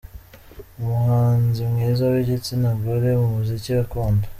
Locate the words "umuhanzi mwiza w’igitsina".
0.79-2.69